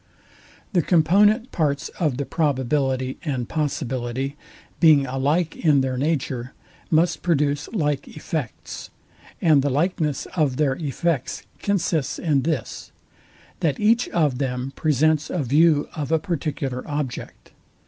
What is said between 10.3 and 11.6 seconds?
of their effects